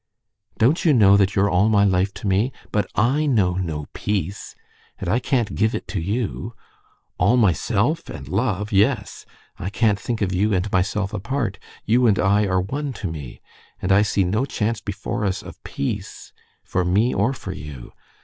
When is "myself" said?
10.71-11.13